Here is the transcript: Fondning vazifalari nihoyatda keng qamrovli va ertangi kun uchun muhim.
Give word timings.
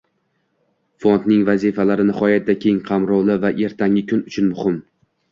Fondning 1.03 1.41
vazifalari 1.49 2.05
nihoyatda 2.07 2.55
keng 2.63 2.79
qamrovli 2.87 3.35
va 3.43 3.51
ertangi 3.67 4.03
kun 4.13 4.25
uchun 4.31 4.49
muhim. 4.55 4.81